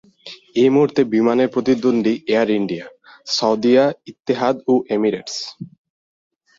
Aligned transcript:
এই 0.55 0.69
মুহূর্তে 0.69 1.01
বিমানের 1.13 1.49
প্রতিদ্বন্দ্বী 1.49 2.13
এয়ার 2.27 2.49
ইন্ডিয়া, 2.51 2.85
সাউদিয়া, 3.27 3.85
ইত্তেহাদ 4.07 4.55
ও 4.67 4.73
এমিরেটস। 4.89 5.35